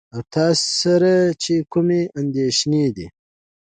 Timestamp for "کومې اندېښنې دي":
1.71-3.07